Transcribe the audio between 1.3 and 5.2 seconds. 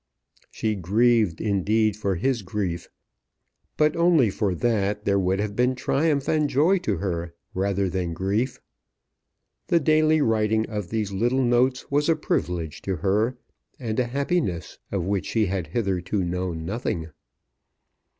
indeed for his grief; but, only for that, there